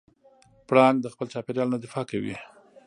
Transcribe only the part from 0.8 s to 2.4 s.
د خپل چاپېریال نه دفاع کوي.